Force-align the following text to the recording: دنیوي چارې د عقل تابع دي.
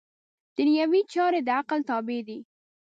دنیوي 0.55 1.01
چارې 1.13 1.39
د 1.47 1.49
عقل 1.59 1.79
تابع 1.89 2.19
دي. 2.27 2.39